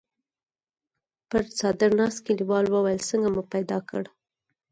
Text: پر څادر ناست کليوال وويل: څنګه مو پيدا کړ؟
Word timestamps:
پر 1.29 1.43
څادر 1.57 1.91
ناست 1.99 2.19
کليوال 2.27 2.65
وويل: 2.69 2.99
څنګه 3.09 3.27
مو 3.33 3.41
پيدا 3.53 3.77
کړ؟ 3.89 4.03